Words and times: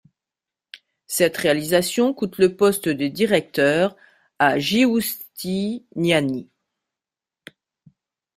Cette 1.05 1.37
réalisation 1.37 2.11
coûte 2.15 2.39
le 2.39 2.55
poste 2.55 2.89
de 2.89 3.05
directeur 3.07 3.95
à 4.39 4.57
Giustiniani. 4.57 6.49